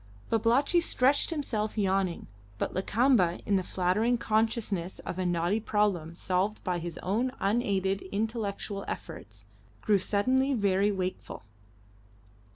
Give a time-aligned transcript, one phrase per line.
[0.31, 2.25] Babalatchi stretched himself yawning,
[2.57, 8.01] but Lakamba, in the flattering consciousness of a knotty problem solved by his own unaided
[8.11, 9.45] intellectual efforts,
[9.81, 11.43] grew suddenly very wakeful.